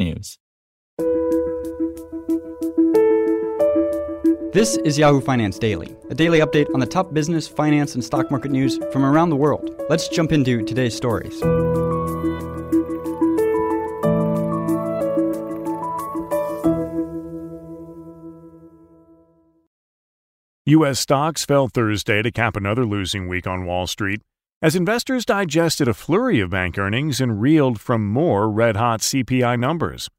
technews. 0.00 0.38
This 4.52 4.76
is 4.78 4.98
Yahoo 4.98 5.20
Finance 5.20 5.58
Daily, 5.58 5.96
a 6.10 6.14
daily 6.14 6.40
update 6.40 6.66
on 6.74 6.80
the 6.80 6.86
top 6.86 7.14
business, 7.14 7.46
finance, 7.46 7.94
and 7.94 8.04
stock 8.04 8.30
market 8.30 8.50
news 8.50 8.80
from 8.92 9.04
around 9.04 9.30
the 9.30 9.36
world. 9.36 9.70
Let's 9.88 10.08
jump 10.08 10.32
into 10.32 10.64
today's 10.64 10.96
stories. 10.96 11.40
U.S. 20.66 21.00
stocks 21.00 21.44
fell 21.44 21.68
Thursday 21.68 22.22
to 22.22 22.30
cap 22.30 22.54
another 22.54 22.84
losing 22.84 23.28
week 23.28 23.46
on 23.46 23.64
Wall 23.64 23.86
Street 23.86 24.20
as 24.62 24.76
investors 24.76 25.24
digested 25.24 25.88
a 25.88 25.94
flurry 25.94 26.38
of 26.40 26.50
bank 26.50 26.76
earnings 26.76 27.20
and 27.20 27.40
reeled 27.40 27.80
from 27.80 28.06
more 28.06 28.50
red-hot 28.50 29.00
CPI 29.00 29.58
numbers. 29.58 30.10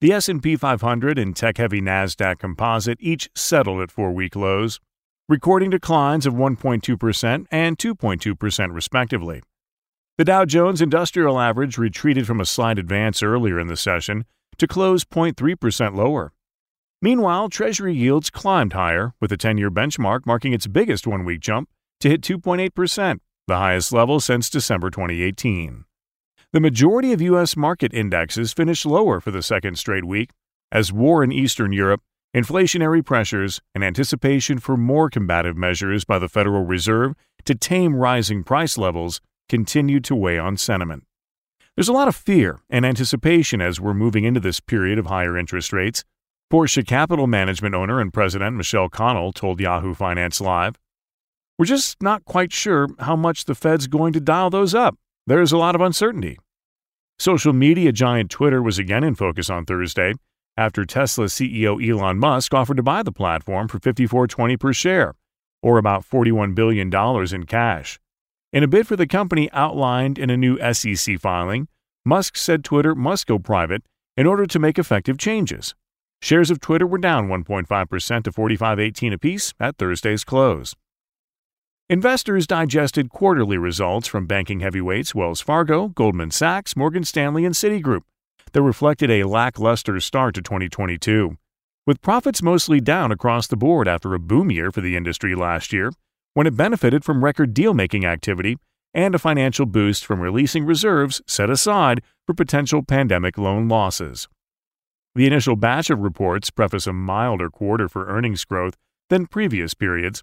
The 0.00 0.12
S&P 0.12 0.56
500 0.56 1.18
and 1.18 1.36
tech-heavy 1.36 1.82
Nasdaq 1.82 2.38
Composite 2.38 2.96
each 3.00 3.28
settled 3.34 3.82
at 3.82 3.90
four-week 3.90 4.34
lows, 4.34 4.80
recording 5.28 5.68
declines 5.68 6.24
of 6.24 6.32
1.2% 6.32 7.46
and 7.50 7.76
2.2% 7.76 8.74
respectively. 8.74 9.42
The 10.16 10.24
Dow 10.24 10.46
Jones 10.46 10.80
Industrial 10.80 11.38
Average 11.38 11.76
retreated 11.76 12.26
from 12.26 12.40
a 12.40 12.46
slight 12.46 12.78
advance 12.78 13.22
earlier 13.22 13.60
in 13.60 13.66
the 13.66 13.76
session 13.76 14.24
to 14.56 14.66
close 14.66 15.04
0.3% 15.04 15.94
lower. 15.94 16.32
Meanwhile, 17.02 17.50
Treasury 17.50 17.94
yields 17.94 18.30
climbed 18.30 18.72
higher, 18.72 19.12
with 19.20 19.30
the 19.30 19.36
10 19.36 19.58
year 19.58 19.70
benchmark 19.70 20.26
marking 20.26 20.54
its 20.54 20.66
biggest 20.66 21.06
one 21.06 21.26
week 21.26 21.40
jump 21.40 21.68
to 22.00 22.08
hit 22.08 22.22
2.8%, 22.22 23.20
the 23.50 23.56
highest 23.56 23.92
level 23.92 24.20
since 24.20 24.48
December 24.48 24.90
2018. 24.90 25.84
The 26.52 26.60
majority 26.60 27.12
of 27.12 27.20
U.S. 27.20 27.56
market 27.56 27.92
indexes 27.92 28.52
finished 28.52 28.86
lower 28.86 29.20
for 29.20 29.32
the 29.32 29.42
second 29.42 29.76
straight 29.76 30.04
week, 30.04 30.30
as 30.70 30.92
war 30.92 31.24
in 31.24 31.32
Eastern 31.32 31.72
Europe, 31.72 32.00
inflationary 32.32 33.04
pressures, 33.04 33.60
and 33.74 33.82
anticipation 33.82 34.60
for 34.60 34.76
more 34.76 35.10
combative 35.10 35.56
measures 35.56 36.04
by 36.04 36.16
the 36.18 36.28
Federal 36.28 36.64
Reserve 36.64 37.14
to 37.44 37.56
tame 37.56 37.96
rising 37.96 38.44
price 38.44 38.78
levels 38.78 39.20
continued 39.48 40.04
to 40.04 40.14
weigh 40.14 40.38
on 40.38 40.56
sentiment. 40.56 41.02
There's 41.74 41.88
a 41.88 41.92
lot 41.92 42.06
of 42.06 42.14
fear 42.14 42.60
and 42.70 42.86
anticipation 42.86 43.60
as 43.60 43.80
we're 43.80 43.94
moving 43.94 44.22
into 44.22 44.38
this 44.38 44.60
period 44.60 44.96
of 44.96 45.06
higher 45.06 45.36
interest 45.36 45.72
rates, 45.72 46.04
Portia 46.50 46.84
Capital 46.84 47.26
Management 47.26 47.74
owner 47.74 48.00
and 48.00 48.12
president 48.12 48.56
Michelle 48.56 48.88
Connell 48.88 49.32
told 49.32 49.58
Yahoo 49.58 49.94
Finance 49.94 50.40
Live. 50.40 50.76
We're 51.60 51.66
just 51.66 52.02
not 52.02 52.24
quite 52.24 52.54
sure 52.54 52.88
how 53.00 53.16
much 53.16 53.44
the 53.44 53.54
Fed's 53.54 53.86
going 53.86 54.14
to 54.14 54.20
dial 54.20 54.48
those 54.48 54.74
up. 54.74 54.96
There's 55.26 55.52
a 55.52 55.58
lot 55.58 55.74
of 55.74 55.82
uncertainty. 55.82 56.38
Social 57.18 57.52
media 57.52 57.92
giant 57.92 58.30
Twitter 58.30 58.62
was 58.62 58.78
again 58.78 59.04
in 59.04 59.14
focus 59.14 59.50
on 59.50 59.66
Thursday 59.66 60.14
after 60.56 60.86
Tesla 60.86 61.26
CEO 61.26 61.86
Elon 61.86 62.18
Musk 62.18 62.54
offered 62.54 62.78
to 62.78 62.82
buy 62.82 63.02
the 63.02 63.12
platform 63.12 63.68
for 63.68 63.78
54.20 63.78 64.58
per 64.58 64.72
share, 64.72 65.12
or 65.62 65.76
about 65.76 66.02
$41 66.02 66.54
billion 66.54 66.90
in 66.90 67.44
cash. 67.44 68.00
In 68.54 68.62
a 68.62 68.66
bid 68.66 68.86
for 68.86 68.96
the 68.96 69.06
company 69.06 69.50
outlined 69.52 70.18
in 70.18 70.30
a 70.30 70.38
new 70.38 70.56
SEC 70.72 71.20
filing, 71.20 71.68
Musk 72.06 72.38
said 72.38 72.64
Twitter 72.64 72.94
must 72.94 73.26
go 73.26 73.38
private 73.38 73.82
in 74.16 74.26
order 74.26 74.46
to 74.46 74.58
make 74.58 74.78
effective 74.78 75.18
changes. 75.18 75.74
Shares 76.22 76.50
of 76.50 76.58
Twitter 76.58 76.86
were 76.86 76.96
down 76.96 77.28
1.5% 77.28 78.24
to 78.24 78.32
45.18 78.32 79.12
apiece 79.12 79.52
at 79.60 79.76
Thursday's 79.76 80.24
close. 80.24 80.74
Investors 81.90 82.46
digested 82.46 83.10
quarterly 83.10 83.58
results 83.58 84.06
from 84.06 84.24
banking 84.24 84.60
heavyweights 84.60 85.12
Wells 85.12 85.40
Fargo, 85.40 85.88
Goldman 85.88 86.30
Sachs, 86.30 86.76
Morgan 86.76 87.02
Stanley, 87.02 87.44
and 87.44 87.52
Citigroup 87.52 88.02
that 88.52 88.62
reflected 88.62 89.10
a 89.10 89.24
lackluster 89.24 89.98
start 89.98 90.36
to 90.36 90.40
2022, 90.40 91.36
with 91.88 92.00
profits 92.00 92.44
mostly 92.44 92.80
down 92.80 93.10
across 93.10 93.48
the 93.48 93.56
board 93.56 93.88
after 93.88 94.14
a 94.14 94.20
boom 94.20 94.52
year 94.52 94.70
for 94.70 94.80
the 94.80 94.96
industry 94.96 95.34
last 95.34 95.72
year, 95.72 95.90
when 96.34 96.46
it 96.46 96.56
benefited 96.56 97.04
from 97.04 97.24
record 97.24 97.52
deal 97.54 97.74
making 97.74 98.04
activity 98.04 98.56
and 98.94 99.16
a 99.16 99.18
financial 99.18 99.66
boost 99.66 100.06
from 100.06 100.20
releasing 100.20 100.64
reserves 100.64 101.20
set 101.26 101.50
aside 101.50 102.02
for 102.24 102.34
potential 102.34 102.84
pandemic 102.84 103.36
loan 103.36 103.66
losses. 103.66 104.28
The 105.16 105.26
initial 105.26 105.56
batch 105.56 105.90
of 105.90 105.98
reports 105.98 106.50
preface 106.50 106.86
a 106.86 106.92
milder 106.92 107.50
quarter 107.50 107.88
for 107.88 108.06
earnings 108.06 108.44
growth 108.44 108.76
than 109.08 109.26
previous 109.26 109.74
periods. 109.74 110.22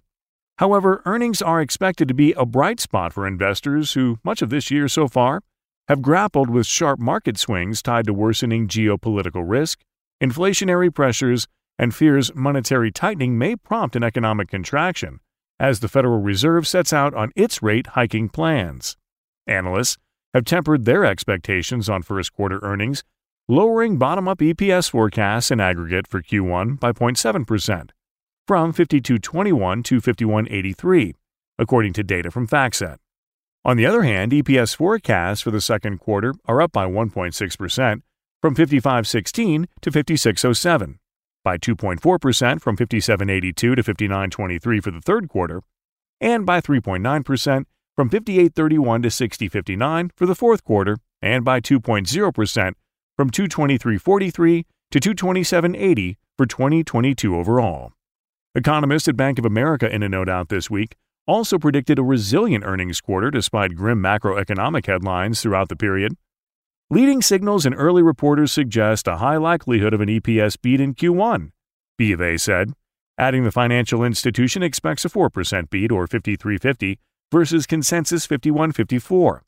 However, 0.58 1.02
earnings 1.04 1.40
are 1.40 1.60
expected 1.60 2.08
to 2.08 2.14
be 2.14 2.32
a 2.32 2.44
bright 2.44 2.80
spot 2.80 3.12
for 3.12 3.26
investors 3.26 3.92
who, 3.92 4.18
much 4.24 4.42
of 4.42 4.50
this 4.50 4.70
year 4.70 4.88
so 4.88 5.06
far, 5.06 5.40
have 5.86 6.02
grappled 6.02 6.50
with 6.50 6.66
sharp 6.66 6.98
market 6.98 7.38
swings 7.38 7.80
tied 7.80 8.06
to 8.06 8.12
worsening 8.12 8.66
geopolitical 8.66 9.44
risk, 9.46 9.80
inflationary 10.22 10.92
pressures, 10.92 11.46
and 11.78 11.94
fears 11.94 12.34
monetary 12.34 12.90
tightening 12.90 13.38
may 13.38 13.54
prompt 13.54 13.94
an 13.94 14.02
economic 14.02 14.48
contraction 14.48 15.20
as 15.60 15.80
the 15.80 15.88
Federal 15.88 16.20
Reserve 16.20 16.66
sets 16.66 16.92
out 16.92 17.14
on 17.14 17.30
its 17.36 17.62
rate 17.62 17.88
hiking 17.88 18.28
plans. 18.28 18.96
Analysts 19.46 19.96
have 20.34 20.44
tempered 20.44 20.84
their 20.84 21.04
expectations 21.04 21.88
on 21.88 22.02
first 22.02 22.32
quarter 22.32 22.58
earnings 22.62 23.04
lowering 23.48 23.96
bottom 23.96 24.28
up 24.28 24.38
EPS 24.38 24.90
forecasts 24.90 25.50
in 25.50 25.58
aggregate 25.58 26.06
for 26.06 26.20
Q1 26.20 26.78
by 26.78 26.92
0.7%, 26.92 27.90
from 28.48 28.72
52.21 28.72 29.84
to 29.84 30.00
51.83, 30.00 31.12
according 31.58 31.92
to 31.92 32.02
data 32.02 32.30
from 32.30 32.48
FactSet. 32.48 32.96
On 33.62 33.76
the 33.76 33.84
other 33.84 34.04
hand, 34.04 34.32
EPS 34.32 34.74
forecasts 34.74 35.42
for 35.42 35.50
the 35.50 35.60
second 35.60 35.98
quarter 35.98 36.32
are 36.46 36.62
up 36.62 36.72
by 36.72 36.86
1.6%, 36.86 38.02
from 38.40 38.56
55.16 38.56 39.66
to 39.82 39.90
56.07, 39.90 40.94
by 41.44 41.58
2.4% 41.58 42.60
from 42.62 42.74
57.82 42.74 43.54
to 43.54 43.76
59.23 43.76 44.82
for 44.82 44.90
the 44.90 45.00
third 45.02 45.28
quarter, 45.28 45.60
and 46.18 46.46
by 46.46 46.62
3.9% 46.62 47.64
from 47.94 48.08
58.31 48.08 49.02
to 49.02 49.08
60.59 49.08 50.10
for 50.16 50.24
the 50.24 50.34
fourth 50.34 50.64
quarter, 50.64 50.96
and 51.20 51.44
by 51.44 51.60
2.0% 51.60 52.72
from 53.14 53.30
223.43 53.30 54.64
to 54.90 55.00
227.80 55.00 56.16
for 56.38 56.46
2022 56.46 57.36
overall. 57.36 57.92
Economists 58.54 59.08
at 59.08 59.16
Bank 59.16 59.38
of 59.38 59.44
America 59.44 59.92
in 59.92 60.02
a 60.02 60.08
note 60.08 60.28
out 60.28 60.48
this 60.48 60.70
week 60.70 60.96
also 61.26 61.58
predicted 61.58 61.98
a 61.98 62.02
resilient 62.02 62.64
earnings 62.64 63.00
quarter 63.00 63.30
despite 63.30 63.74
grim 63.74 64.02
macroeconomic 64.02 64.86
headlines 64.86 65.42
throughout 65.42 65.68
the 65.68 65.76
period. 65.76 66.16
Leading 66.90 67.20
signals 67.20 67.66
and 67.66 67.74
early 67.74 68.02
reporters 68.02 68.50
suggest 68.50 69.06
a 69.06 69.18
high 69.18 69.36
likelihood 69.36 69.92
of 69.92 70.00
an 70.00 70.08
EPS 70.08 70.56
beat 70.62 70.80
in 70.80 70.94
Q1, 70.94 71.50
B 71.98 72.12
of 72.12 72.22
A 72.22 72.38
said, 72.38 72.72
adding 73.18 73.44
the 73.44 73.52
financial 73.52 74.02
institution 74.02 74.62
expects 74.62 75.04
a 75.04 75.10
4% 75.10 75.68
beat 75.68 75.92
or 75.92 76.06
53.50 76.06 76.96
versus 77.30 77.66
consensus 77.66 78.26
51.54. 78.26 79.40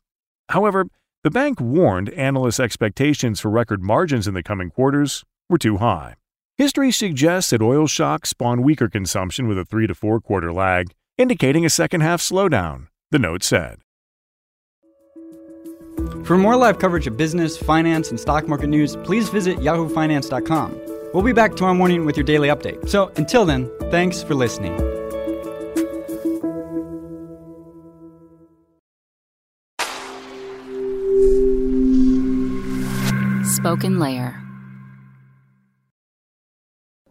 However, 0.49 0.85
the 1.23 1.31
bank 1.31 1.59
warned 1.59 2.09
analysts' 2.09 2.59
expectations 2.59 3.39
for 3.39 3.49
record 3.49 3.81
margins 3.81 4.27
in 4.27 4.35
the 4.35 4.43
coming 4.43 4.69
quarters 4.69 5.23
were 5.49 5.57
too 5.57 5.77
high. 5.77 6.15
History 6.61 6.91
suggests 6.91 7.49
that 7.49 7.63
oil 7.63 7.87
shocks 7.87 8.29
spawn 8.29 8.61
weaker 8.61 8.87
consumption 8.87 9.47
with 9.47 9.57
a 9.57 9.65
3 9.65 9.87
to 9.87 9.95
4 9.95 10.19
quarter 10.19 10.53
lag, 10.53 10.93
indicating 11.17 11.65
a 11.65 11.71
second 11.71 12.01
half 12.01 12.21
slowdown, 12.21 12.85
the 13.09 13.17
note 13.17 13.41
said. 13.41 13.79
For 16.23 16.37
more 16.37 16.55
live 16.55 16.77
coverage 16.77 17.07
of 17.07 17.17
business, 17.17 17.57
finance, 17.57 18.11
and 18.11 18.19
stock 18.19 18.47
market 18.47 18.67
news, 18.67 18.95
please 18.97 19.27
visit 19.29 19.57
yahoofinance.com. 19.57 20.79
We'll 21.15 21.23
be 21.23 21.33
back 21.33 21.55
tomorrow 21.55 21.73
morning 21.73 22.05
with 22.05 22.15
your 22.15 22.25
daily 22.25 22.49
update. 22.49 22.87
So 22.87 23.11
until 23.15 23.43
then, 23.43 23.67
thanks 23.89 24.21
for 24.21 24.35
listening. 24.35 24.77
SpokenLayer. 33.49 34.40